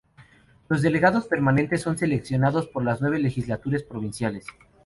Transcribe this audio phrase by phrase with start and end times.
[0.67, 4.47] Los delegados permanentes son seleccionados por las nueve legislaturas provinciales.